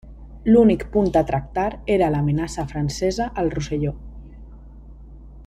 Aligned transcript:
L'únic 0.53 0.85
punt 0.95 1.11
a 1.21 1.21
tractar 1.31 1.65
era 1.97 2.09
l'amenaça 2.15 2.65
francesa 2.73 3.29
al 3.43 3.53
Rosselló. 3.59 3.93